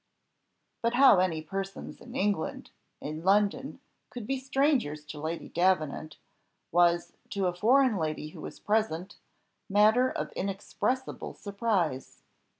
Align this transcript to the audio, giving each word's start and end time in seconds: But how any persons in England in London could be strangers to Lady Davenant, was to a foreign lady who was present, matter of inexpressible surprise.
But 0.81 0.95
how 0.95 1.19
any 1.19 1.43
persons 1.43 2.01
in 2.01 2.15
England 2.15 2.71
in 2.99 3.23
London 3.23 3.79
could 4.09 4.25
be 4.25 4.39
strangers 4.39 5.05
to 5.05 5.19
Lady 5.21 5.47
Davenant, 5.47 6.17
was 6.71 7.13
to 7.29 7.45
a 7.45 7.53
foreign 7.53 7.97
lady 7.97 8.29
who 8.29 8.41
was 8.41 8.59
present, 8.59 9.17
matter 9.69 10.09
of 10.09 10.31
inexpressible 10.31 11.35
surprise. 11.35 12.23